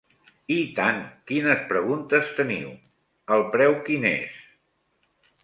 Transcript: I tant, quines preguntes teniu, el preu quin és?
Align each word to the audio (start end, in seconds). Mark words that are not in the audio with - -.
I 0.53 0.55
tant, 0.77 1.03
quines 1.31 1.61
preguntes 1.73 2.33
teniu, 2.39 2.73
el 3.37 3.45
preu 3.53 3.79
quin 3.91 4.09
és? 4.15 4.43